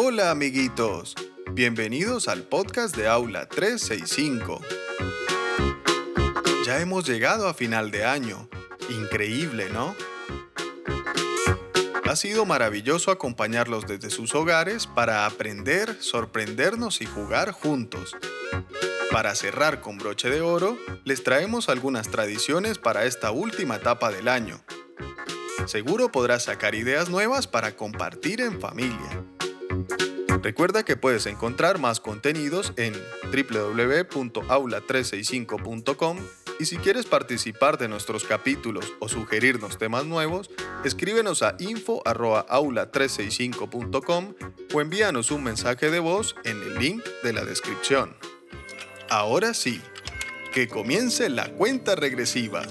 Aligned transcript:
Hola 0.00 0.30
amiguitos, 0.30 1.16
bienvenidos 1.50 2.28
al 2.28 2.44
podcast 2.44 2.96
de 2.96 3.08
Aula 3.08 3.48
365. 3.48 4.60
Ya 6.64 6.78
hemos 6.78 7.04
llegado 7.04 7.48
a 7.48 7.52
final 7.52 7.90
de 7.90 8.04
año. 8.04 8.48
Increíble, 8.90 9.68
¿no? 9.70 9.96
Ha 12.08 12.14
sido 12.14 12.46
maravilloso 12.46 13.10
acompañarlos 13.10 13.88
desde 13.88 14.10
sus 14.10 14.36
hogares 14.36 14.86
para 14.86 15.26
aprender, 15.26 15.96
sorprendernos 15.98 17.00
y 17.00 17.06
jugar 17.06 17.50
juntos. 17.50 18.16
Para 19.10 19.34
cerrar 19.34 19.80
con 19.80 19.98
broche 19.98 20.30
de 20.30 20.42
oro, 20.42 20.78
les 21.04 21.24
traemos 21.24 21.68
algunas 21.68 22.08
tradiciones 22.08 22.78
para 22.78 23.04
esta 23.04 23.32
última 23.32 23.74
etapa 23.74 24.12
del 24.12 24.28
año. 24.28 24.62
Seguro 25.66 26.12
podrás 26.12 26.44
sacar 26.44 26.76
ideas 26.76 27.08
nuevas 27.10 27.48
para 27.48 27.74
compartir 27.74 28.40
en 28.40 28.60
familia. 28.60 29.24
Recuerda 30.42 30.84
que 30.84 30.96
puedes 30.96 31.26
encontrar 31.26 31.78
más 31.78 32.00
contenidos 32.00 32.72
en 32.76 32.92
www.aula365.com 33.24 36.18
y 36.60 36.66
si 36.66 36.76
quieres 36.76 37.06
participar 37.06 37.78
de 37.78 37.88
nuestros 37.88 38.24
capítulos 38.24 38.92
o 39.00 39.08
sugerirnos 39.08 39.78
temas 39.78 40.04
nuevos, 40.06 40.50
escríbenos 40.84 41.42
a 41.42 41.56
info@aula365.com 41.58 44.34
o 44.74 44.80
envíanos 44.80 45.30
un 45.30 45.44
mensaje 45.44 45.90
de 45.90 46.00
voz 46.00 46.34
en 46.44 46.60
el 46.62 46.78
link 46.78 47.04
de 47.22 47.32
la 47.32 47.44
descripción. 47.44 48.16
Ahora 49.08 49.54
sí, 49.54 49.80
que 50.52 50.66
comience 50.68 51.30
la 51.30 51.48
cuenta 51.52 51.94
regresiva. 51.94 52.62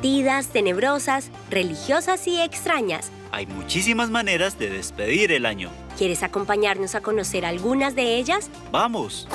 Divertidas, 0.00 0.52
tenebrosas, 0.52 1.30
religiosas 1.50 2.28
y 2.28 2.40
extrañas. 2.40 3.10
Hay 3.32 3.46
muchísimas 3.46 4.10
maneras 4.10 4.56
de 4.56 4.70
despedir 4.70 5.32
el 5.32 5.44
año. 5.44 5.70
¿Quieres 5.96 6.22
acompañarnos 6.22 6.94
a 6.94 7.00
conocer 7.00 7.44
algunas 7.44 7.96
de 7.96 8.16
ellas? 8.16 8.48
¡Vamos! 8.70 9.26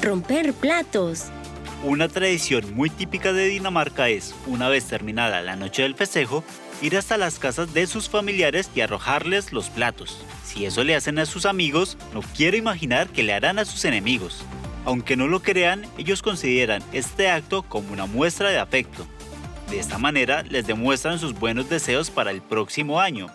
Romper 0.00 0.54
platos. 0.54 1.26
Una 1.84 2.08
tradición 2.08 2.74
muy 2.74 2.88
típica 2.88 3.34
de 3.34 3.48
Dinamarca 3.48 4.08
es, 4.08 4.34
una 4.46 4.70
vez 4.70 4.86
terminada 4.86 5.42
la 5.42 5.56
noche 5.56 5.82
del 5.82 5.94
festejo, 5.94 6.44
ir 6.80 6.96
hasta 6.96 7.18
las 7.18 7.38
casas 7.38 7.74
de 7.74 7.86
sus 7.86 8.08
familiares 8.08 8.70
y 8.74 8.80
arrojarles 8.80 9.52
los 9.52 9.68
platos. 9.68 10.24
Si 10.46 10.64
eso 10.64 10.82
le 10.82 10.96
hacen 10.96 11.18
a 11.18 11.26
sus 11.26 11.44
amigos, 11.44 11.98
no 12.14 12.22
quiero 12.34 12.56
imaginar 12.56 13.08
que 13.10 13.22
le 13.22 13.34
harán 13.34 13.58
a 13.58 13.66
sus 13.66 13.84
enemigos. 13.84 14.44
Aunque 14.86 15.14
no 15.14 15.28
lo 15.28 15.42
crean, 15.42 15.84
ellos 15.98 16.22
consideran 16.22 16.82
este 16.94 17.28
acto 17.28 17.62
como 17.62 17.92
una 17.92 18.06
muestra 18.06 18.48
de 18.48 18.58
afecto. 18.58 19.06
De 19.70 19.78
esta 19.78 19.98
manera 19.98 20.42
les 20.42 20.66
demuestran 20.66 21.20
sus 21.20 21.32
buenos 21.32 21.68
deseos 21.68 22.10
para 22.10 22.32
el 22.32 22.42
próximo 22.42 22.98
año. 22.98 23.28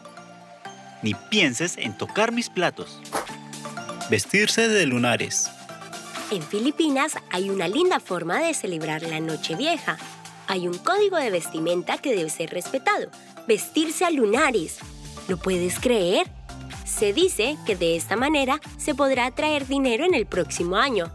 Ni 1.01 1.13
pienses 1.13 1.77
en 1.77 1.97
tocar 1.97 2.33
mis 2.33 2.49
platos. 2.49 2.99
Vestirse 4.09 4.67
de 4.67 4.85
lunares. 4.85 5.49
En 6.31 6.43
Filipinas 6.43 7.15
hay 7.31 7.49
una 7.49 7.69
linda 7.69 8.01
forma 8.01 8.39
de 8.39 8.53
celebrar 8.53 9.03
la 9.03 9.21
Nochevieja. 9.21 9.97
Hay 10.47 10.67
un 10.67 10.77
código 10.77 11.15
de 11.15 11.29
vestimenta 11.31 11.99
que 11.99 12.13
debe 12.13 12.29
ser 12.29 12.49
respetado. 12.49 13.07
Vestirse 13.47 14.03
a 14.03 14.11
lunares. 14.11 14.79
¿Lo 15.29 15.37
puedes 15.37 15.79
creer? 15.79 16.27
Se 16.83 17.13
dice 17.13 17.57
que 17.65 17.77
de 17.77 17.95
esta 17.95 18.17
manera 18.17 18.59
se 18.77 18.93
podrá 18.93 19.31
traer 19.31 19.67
dinero 19.67 20.03
en 20.03 20.13
el 20.13 20.25
próximo 20.25 20.75
año. 20.75 21.09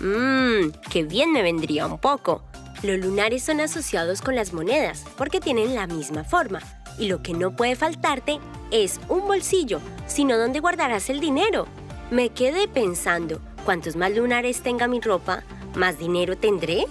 Mmm, 0.00 0.70
qué 0.90 1.02
bien 1.02 1.30
me 1.30 1.42
vendría 1.42 1.86
un 1.86 1.98
poco. 1.98 2.42
Los 2.82 2.98
lunares 2.98 3.44
son 3.44 3.60
asociados 3.60 4.22
con 4.22 4.34
las 4.34 4.52
monedas 4.52 5.04
porque 5.16 5.38
tienen 5.38 5.76
la 5.76 5.86
misma 5.86 6.24
forma. 6.24 6.60
Y 6.98 7.06
lo 7.06 7.22
que 7.22 7.32
no 7.32 7.54
puede 7.54 7.76
faltarte 7.76 8.40
es 8.72 9.00
un 9.08 9.20
bolsillo, 9.20 9.80
sino 10.08 10.36
donde 10.36 10.58
guardarás 10.58 11.08
el 11.08 11.20
dinero. 11.20 11.68
Me 12.10 12.30
quedé 12.30 12.66
pensando, 12.66 13.40
cuantos 13.64 13.94
más 13.94 14.10
lunares 14.12 14.62
tenga 14.62 14.88
mi 14.88 15.00
ropa, 15.00 15.44
más 15.76 15.96
dinero 15.98 16.36
tendré. 16.36 16.86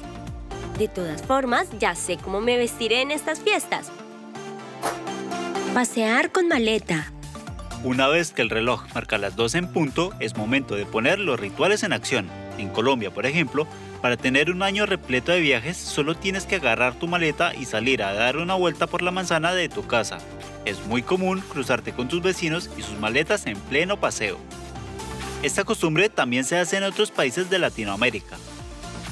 De 0.79 0.88
todas 0.88 1.24
formas, 1.24 1.68
ya 1.78 1.94
sé 1.94 2.18
cómo 2.18 2.40
me 2.40 2.56
vestiré 2.56 3.02
en 3.02 3.12
estas 3.12 3.41
fiestas. 3.41 3.91
Pasear 5.73 6.31
con 6.31 6.47
maleta. 6.47 7.12
Una 7.84 8.08
vez 8.08 8.31
que 8.31 8.41
el 8.41 8.50
reloj 8.50 8.85
marca 8.96 9.18
las 9.18 9.35
12 9.35 9.58
en 9.58 9.68
punto, 9.68 10.13
es 10.22 10.38
momento 10.38 10.75
de 10.75 10.85
poner 10.85 11.19
los 11.19 11.38
rituales 11.38 11.84
en 11.84 11.91
acción. 11.91 12.29
En 12.58 12.69
Colombia, 12.69 13.12
por 13.12 13.25
ejemplo, 13.25 13.68
para 14.01 14.17
tener 14.17 14.50
un 14.50 14.63
año 14.63 14.88
repleto 14.88 15.31
de 15.31 15.39
viajes, 15.39 15.78
solo 15.78 16.16
tienes 16.16 16.45
que 16.45 16.56
agarrar 16.56 16.95
tu 16.95 17.07
maleta 17.07 17.53
y 17.53 17.66
salir 17.66 18.01
a 18.01 18.13
dar 18.13 18.38
una 18.38 18.56
vuelta 18.56 18.88
por 18.88 19.03
la 19.03 19.12
manzana 19.12 19.53
de 19.53 19.69
tu 19.69 19.85
casa. 19.85 20.17
Es 20.66 20.84
muy 20.88 21.03
común 21.03 21.41
cruzarte 21.41 21.94
con 21.94 22.07
tus 22.07 22.22
vecinos 22.22 22.69
y 22.78 22.81
sus 22.81 22.97
maletas 22.97 23.45
en 23.45 23.57
pleno 23.57 24.00
paseo. 24.00 24.40
Esta 25.44 25.63
costumbre 25.63 26.09
también 26.09 26.44
se 26.45 26.57
hace 26.57 26.78
en 26.78 26.84
otros 26.84 27.11
países 27.11 27.50
de 27.50 27.59
Latinoamérica. 27.59 28.38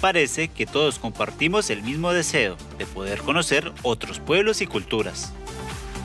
Parece 0.02 0.48
que 0.48 0.66
todos 0.66 0.98
compartimos 0.98 1.70
el 1.70 1.84
mismo 1.84 2.12
deseo 2.12 2.58
de 2.78 2.86
poder 2.86 3.20
conocer 3.20 3.72
otros 3.84 4.20
pueblos 4.20 4.62
y 4.62 4.68
culturas. 4.68 5.34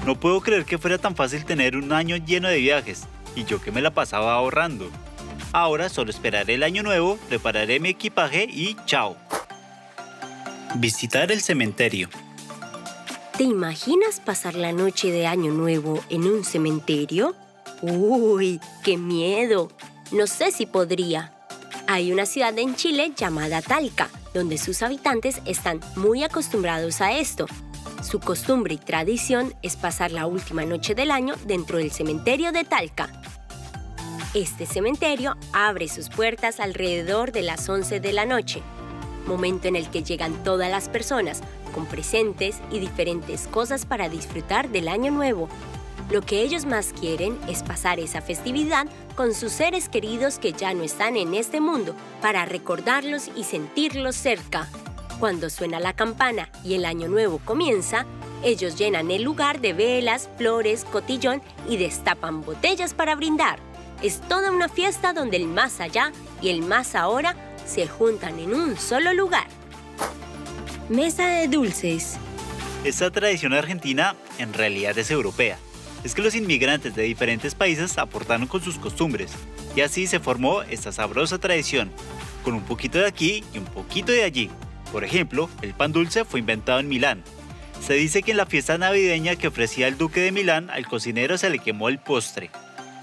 No 0.05 0.21
puedo 0.21 0.41
creer 0.43 0.67
que 0.67 0.79
fuera 0.79 0.99
tan 0.99 1.17
fácil 1.17 1.45
tener 1.47 1.77
un 1.77 1.93
año 1.93 2.17
lleno 2.17 2.49
de 2.49 2.59
viajes, 2.59 3.05
y 3.35 3.45
yo 3.45 3.63
que 3.63 3.73
me 3.73 3.81
la 3.81 3.93
pasaba 3.93 4.35
ahorrando. 4.35 4.91
Ahora 5.55 5.89
solo 5.89 6.11
esperaré 6.11 6.55
el 6.55 6.65
año 6.65 6.83
nuevo, 6.83 7.17
prepararé 7.29 7.79
mi 7.79 7.91
equipaje 7.91 8.43
y 8.51 8.77
chao. 8.87 9.17
Visitar 10.75 11.31
el 11.31 11.41
cementerio. 11.41 12.09
¿Te 13.39 13.45
imaginas 13.45 14.19
pasar 14.19 14.57
la 14.57 14.73
noche 14.73 15.13
de 15.13 15.29
año 15.29 15.53
nuevo 15.53 16.03
en 16.11 16.25
un 16.25 16.43
cementerio? 16.43 17.37
¡Uy, 17.83 18.59
qué 18.83 18.97
miedo! 18.97 19.71
No 20.11 20.27
sé 20.27 20.51
si 20.51 20.67
podría. 20.67 21.33
Hay 21.87 22.13
una 22.13 22.27
ciudad 22.27 22.59
en 22.59 22.75
Chile 22.75 23.13
llamada 23.17 23.63
Talca, 23.63 24.11
donde 24.35 24.59
sus 24.59 24.83
habitantes 24.83 25.41
están 25.45 25.79
muy 25.95 26.25
acostumbrados 26.25 27.01
a 27.01 27.17
esto. 27.17 27.47
Su 28.03 28.19
costumbre 28.19 28.75
y 28.75 28.79
tradición 28.79 29.55
es 29.63 29.77
pasar 29.77 30.11
la 30.11 30.27
última 30.27 30.65
noche 30.65 30.97
del 30.97 31.13
año 31.13 31.37
dentro 31.47 31.79
del 31.79 31.93
cementerio 31.93 32.51
de 32.51 32.65
Talca. 32.65 33.23
Este 34.35 34.67
cementerio 34.67 35.37
abre 35.53 35.87
sus 35.87 36.09
puertas 36.09 36.59
alrededor 36.59 37.31
de 37.31 37.43
las 37.43 37.69
11 37.69 38.01
de 38.01 38.13
la 38.13 38.27
noche, 38.27 38.63
momento 39.29 39.69
en 39.69 39.77
el 39.77 39.89
que 39.89 40.03
llegan 40.03 40.43
todas 40.43 40.69
las 40.69 40.89
personas 40.89 41.41
con 41.73 41.87
presentes 41.87 42.57
y 42.73 42.81
diferentes 42.81 43.47
cosas 43.47 43.87
para 43.87 44.09
disfrutar 44.09 44.71
del 44.71 44.89
año 44.89 45.13
nuevo. 45.13 45.49
Lo 46.11 46.21
que 46.23 46.43
ellos 46.43 46.67
más 46.67 46.93
quieren 46.99 47.39
es 47.49 47.63
pasar 47.63 48.01
esa 48.01 48.21
festividad 48.23 48.89
con 49.15 49.35
sus 49.35 49.53
seres 49.53 49.89
queridos 49.89 50.41
que 50.41 50.53
ya 50.53 50.75
no 50.75 50.83
están 50.83 51.17
en 51.17 51.33
este 51.35 51.61
mundo 51.61 51.95
para 52.21 52.45
recordarlos 52.45 53.31
y 53.37 53.45
sentirlos 53.45 54.17
cerca. 54.17 54.69
Cuando 55.21 55.49
suena 55.49 55.79
la 55.79 55.93
campana 55.93 56.51
y 56.65 56.75
el 56.75 56.87
año 56.87 57.07
nuevo 57.07 57.41
comienza, 57.45 58.05
ellos 58.43 58.77
llenan 58.77 59.13
el 59.13 59.23
lugar 59.23 59.61
de 59.61 59.75
velas, 59.75 60.29
flores, 60.39 60.85
cotillón 60.85 61.41
y 61.69 61.77
destapan 61.77 62.43
botellas 62.43 62.95
para 62.95 63.15
brindar. 63.15 63.74
Es 64.05 64.21
toda 64.21 64.53
una 64.53 64.69
fiesta 64.69 65.15
donde 65.15 65.39
el 65.39 65.47
más 65.47 65.81
allá 65.81 66.13
y 66.43 66.51
el 66.51 66.61
más 66.61 66.95
ahora 66.95 67.35
se 67.65 67.87
juntan 67.87 68.39
en 68.39 68.53
un 68.53 68.77
solo 68.77 69.15
lugar. 69.15 69.47
Mesa 70.91 71.27
de 71.27 71.49
dulces. 71.49 72.19
Esta 72.85 73.11
tradición 73.11 73.55
argentina 73.55 74.15
en 74.37 74.53
realidad 74.53 74.99
es 74.99 75.11
europea. 75.11 75.57
Es 76.05 76.15
que 76.15 76.21
los 76.21 76.35
inmigrantes 76.35 76.95
de 76.95 77.05
diferentes 77.05 77.55
países 77.55 77.97
aportaron 77.97 78.47
con 78.47 78.63
sus 78.63 78.77
costumbres 78.77 79.33
y 79.75 79.81
así 79.81 80.07
se 80.07 80.21
formó 80.21 80.61
esta 80.65 80.93
sabrosa 80.93 81.39
tradición, 81.39 81.91
con 82.45 82.53
un 82.53 82.63
poquito 82.63 82.99
de 82.99 83.07
aquí 83.07 83.43
y 83.55 83.59
un 83.59 83.65
poquito 83.65 84.13
de 84.13 84.25
allí. 84.25 84.51
Por 84.93 85.05
ejemplo, 85.05 85.49
el 85.63 85.73
pan 85.73 85.93
dulce 85.93 86.27
fue 86.27 86.41
inventado 86.41 86.79
en 86.79 86.89
Milán. 86.89 87.25
Se 87.81 87.95
dice 87.95 88.23
que 88.23 88.33
en 88.33 88.37
la 88.37 88.45
fiesta 88.45 88.77
navideña 88.77 89.37
que 89.37 89.49
ofrecía 89.49 89.89
el 89.89 89.97
duque 89.97 90.21
de 90.21 90.31
Milán 90.31 90.69
al 90.69 90.87
cocinero 90.87 91.39
se 91.39 91.49
le 91.49 91.59
quemó 91.59 91.89
el 91.89 91.99
postre. 91.99 92.51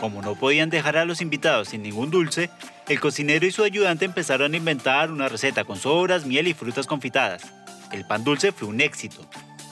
Como 0.02 0.24
no 0.24 0.34
podían 0.34 0.72
dejar 0.72 0.98
a 0.98 1.06
los 1.06 1.22
invitados 1.22 1.70
sin 1.70 1.84
ningún 1.84 2.10
dulce, 2.10 2.50
el 2.90 3.00
cocinero 3.00 3.46
y 3.46 3.52
su 3.52 3.64
ayudante 3.64 4.04
empezaron 4.04 4.56
a 4.56 4.58
inventar 4.58 5.12
una 5.12 5.30
receta 5.30 5.64
con 5.64 5.78
sobras, 5.78 6.26
miel 6.26 6.48
y 6.48 6.56
frutas 6.56 6.88
confitadas. 6.88 7.44
El 7.92 8.08
pan 8.08 8.24
dulce 8.24 8.52
fue 8.52 8.68
un 8.68 8.82
éxito, 8.82 9.30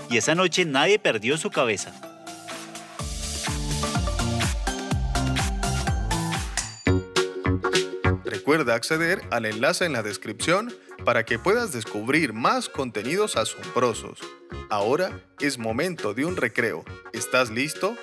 y 0.08 0.18
esa 0.18 0.36
noche 0.36 0.66
nadie 0.66 1.00
perdió 1.00 1.36
su 1.40 1.50
cabeza. 1.50 1.92
Recuerda 8.24 8.76
acceder 8.76 9.24
al 9.32 9.48
enlace 9.48 9.86
en 9.86 9.94
la 9.94 10.04
descripción 10.04 10.72
para 11.06 11.26
que 11.26 11.40
puedas 11.40 11.72
descubrir 11.74 12.34
más 12.34 12.70
contenidos 12.70 13.36
asombrosos. 13.36 14.20
Ahora 14.70 15.24
es 15.40 15.58
momento 15.58 16.14
de 16.14 16.26
un 16.26 16.38
recreo. 16.38 16.86
¿Estás 17.14 17.50
listo? 17.50 17.96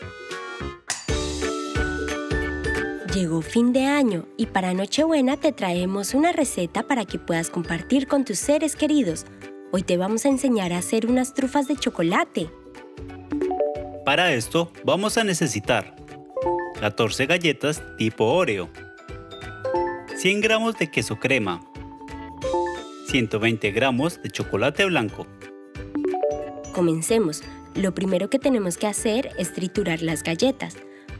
Llegó 3.17 3.41
fin 3.41 3.73
de 3.73 3.87
año 3.87 4.27
y 4.37 4.45
para 4.45 4.75
Nochebuena 4.75 5.39
te 5.39 5.51
traemos 5.51 6.13
una 6.13 6.33
receta 6.33 6.87
para 6.87 7.07
que 7.07 7.19
puedas 7.19 7.49
compartir 7.49 8.09
con 8.09 8.27
tus 8.27 8.39
seres 8.39 8.77
queridos. 8.77 9.25
Hoy 9.73 9.85
te 9.85 9.97
vamos 9.97 10.27
a 10.27 10.29
enseñar 10.29 10.75
a 10.75 10.77
hacer 10.77 11.07
unas 11.07 11.33
trufas 11.33 11.67
de 11.67 11.77
chocolate. 11.77 12.51
Para 14.05 14.35
esto 14.35 14.71
vamos 14.85 15.17
a 15.17 15.25
necesitar 15.25 15.97
14 16.79 17.25
galletas 17.25 17.83
tipo 17.97 18.27
Oreo, 18.27 18.69
100 20.15 20.43
gramos 20.43 20.77
de 20.77 20.91
queso 20.91 21.19
crema, 21.19 21.67
120 23.09 23.71
gramos 23.71 24.21
de 24.23 24.29
chocolate 24.29 24.85
blanco. 24.85 25.27
Comencemos. 26.75 27.43
Lo 27.77 27.95
primero 27.95 28.29
que 28.29 28.39
tenemos 28.39 28.77
que 28.77 28.87
hacer 28.87 29.31
es 29.39 29.55
triturar 29.55 30.03
las 30.03 30.23
galletas. 30.23 30.77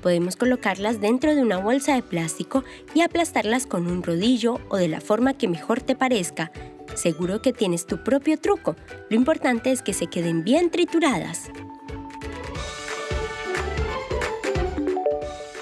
Podemos 0.07 0.37
colocarlas 0.37 1.01
dentro 1.01 1.35
de 1.35 1.43
una 1.43 1.57
bolsa 1.57 1.97
de 1.97 2.03
plástico 2.03 2.63
y 2.95 3.01
aplastarlas 3.01 3.67
con 3.67 3.89
un 3.89 4.05
rodillo 4.05 4.61
o 4.69 4.77
de 4.77 4.87
la 4.87 5.01
forma 5.01 5.35
que 5.35 5.49
mejor 5.49 5.81
te 5.81 5.97
parezca. 5.97 6.53
Seguro 6.95 7.43
que 7.43 7.53
tienes 7.53 7.87
tu 7.87 8.05
propio 8.05 8.39
truco. 8.39 8.77
Lo 9.11 9.17
importante 9.17 9.73
es 9.73 9.83
que 9.83 9.93
se 9.93 10.07
queden 10.07 10.45
bien 10.45 10.71
trituradas. 10.71 11.51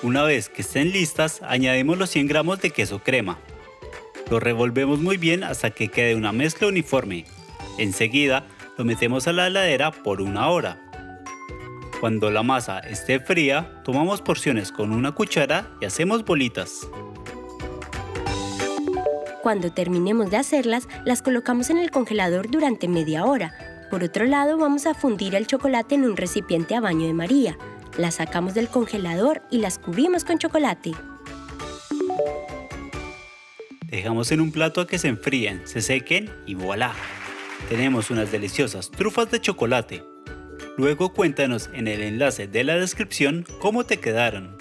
Una 0.02 0.24
vez 0.24 0.50
que 0.50 0.60
estén 0.60 0.92
listas, 0.92 1.40
añadimos 1.42 1.96
los 1.96 2.10
100 2.10 2.26
gramos 2.26 2.60
de 2.60 2.68
queso 2.68 3.02
crema. 3.02 3.38
Lo 4.30 4.40
revolvemos 4.40 4.98
muy 4.98 5.16
bien 5.16 5.42
hasta 5.42 5.70
que 5.70 5.88
quede 5.88 6.16
una 6.16 6.32
mezcla 6.32 6.68
uniforme. 6.68 7.24
Enseguida, 7.78 8.46
lo 8.76 8.84
metemos 8.84 9.26
a 9.26 9.32
la 9.32 9.46
heladera 9.46 9.90
por 9.90 10.20
una 10.20 10.50
hora. 10.50 10.84
Cuando 12.00 12.30
la 12.30 12.42
masa 12.42 12.80
esté 12.80 13.20
fría, 13.20 13.80
tomamos 13.84 14.20
porciones 14.20 14.72
con 14.72 14.92
una 14.92 15.12
cuchara 15.12 15.68
y 15.80 15.86
hacemos 15.86 16.24
bolitas. 16.24 16.86
Cuando 19.42 19.72
terminemos 19.72 20.30
de 20.30 20.38
hacerlas, 20.38 20.88
las 21.04 21.22
colocamos 21.22 21.70
en 21.70 21.78
el 21.78 21.90
congelador 21.90 22.50
durante 22.50 22.88
media 22.88 23.24
hora. 23.24 23.54
Por 23.90 24.02
otro 24.02 24.24
lado, 24.24 24.56
vamos 24.58 24.86
a 24.86 24.94
fundir 24.94 25.34
el 25.34 25.46
chocolate 25.46 25.94
en 25.94 26.04
un 26.04 26.16
recipiente 26.16 26.74
a 26.74 26.80
baño 26.80 27.06
de 27.06 27.12
María. 27.12 27.58
Las 27.98 28.16
sacamos 28.16 28.54
del 28.54 28.68
congelador 28.68 29.42
y 29.50 29.58
las 29.58 29.78
cubrimos 29.78 30.24
con 30.24 30.38
chocolate. 30.38 30.92
Dejamos 33.86 34.32
en 34.32 34.40
un 34.40 34.50
plato 34.50 34.80
a 34.80 34.86
que 34.86 34.98
se 34.98 35.08
enfríen, 35.08 35.60
se 35.66 35.80
sequen 35.80 36.30
y 36.46 36.54
voilà. 36.54 36.92
Tenemos 37.68 38.10
unas 38.10 38.32
deliciosas 38.32 38.90
trufas 38.90 39.30
de 39.30 39.40
chocolate. 39.40 40.13
Luego 40.76 41.12
cuéntanos 41.12 41.70
en 41.72 41.86
el 41.86 42.02
enlace 42.02 42.48
de 42.48 42.64
la 42.64 42.74
descripción 42.74 43.46
cómo 43.60 43.86
te 43.86 44.00
quedaron. 44.00 44.58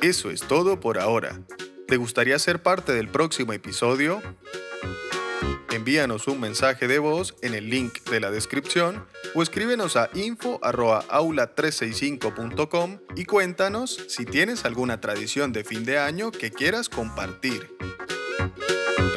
Eso 0.00 0.30
es 0.30 0.40
todo 0.40 0.80
por 0.80 0.98
ahora. 0.98 1.38
¿Te 1.86 1.98
gustaría 1.98 2.38
ser 2.38 2.62
parte 2.62 2.94
del 2.94 3.08
próximo 3.08 3.52
episodio? 3.52 4.22
Envíanos 5.70 6.26
un 6.26 6.40
mensaje 6.40 6.88
de 6.88 6.98
voz 6.98 7.36
en 7.42 7.52
el 7.52 7.68
link 7.68 8.02
de 8.10 8.20
la 8.20 8.30
descripción 8.30 9.04
o 9.34 9.42
escríbenos 9.42 9.96
a 9.96 10.08
info.aula365.com 10.14 12.98
y 13.14 13.26
cuéntanos 13.26 14.06
si 14.08 14.24
tienes 14.24 14.64
alguna 14.64 15.02
tradición 15.02 15.52
de 15.52 15.64
fin 15.64 15.84
de 15.84 15.98
año 15.98 16.32
que 16.32 16.50
quieras 16.50 16.88
compartir. 16.88 17.76